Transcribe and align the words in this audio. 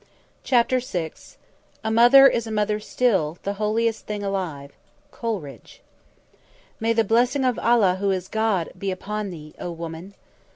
CHAPTER 0.43 0.79
VI 0.79 1.11
"A 1.83 1.91
mother 1.91 2.25
is 2.25 2.47
a 2.47 2.51
mother 2.51 2.79
still, 2.79 3.37
The 3.43 3.53
holiest 3.61 4.07
thing 4.07 4.23
alive." 4.23 4.71
COLERIDGE. 5.11 5.81
"May 6.79 6.91
the 6.91 7.03
blessing 7.03 7.45
of 7.45 7.59
Allah 7.59 7.97
who 7.99 8.09
is 8.09 8.27
God 8.27 8.69
be 8.75 8.89
upon 8.89 9.29
thee, 9.29 9.53
O 9.59 9.69
woman!" 9.71 10.15